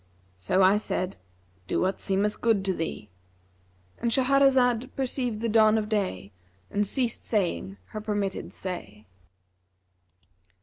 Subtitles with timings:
[0.35, 1.17] So I said,
[1.67, 6.31] 'Do what seemeth good to thee;'—And Shahrazad perceived the dawn of day
[6.71, 9.05] and ceased saying her permitted say.